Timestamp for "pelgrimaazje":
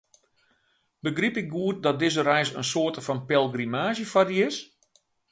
3.29-4.05